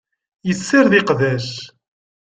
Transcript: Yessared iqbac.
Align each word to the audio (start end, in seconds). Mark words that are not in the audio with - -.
Yessared 0.47 0.93
iqbac. 0.99 1.49